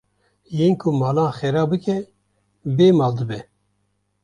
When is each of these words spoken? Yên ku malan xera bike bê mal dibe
Yên 0.57 0.73
ku 0.79 0.89
malan 0.99 1.31
xera 1.37 1.63
bike 1.71 1.97
bê 2.75 2.87
mal 2.97 3.11
dibe 3.17 3.39